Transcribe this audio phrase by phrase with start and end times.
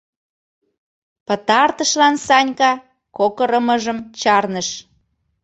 [1.27, 2.71] Пытартышлан Санька
[3.17, 4.69] кокырымыжым чарныш.